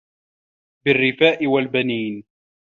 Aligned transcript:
بالرفاء 0.85 1.47
والبنين 1.47 2.23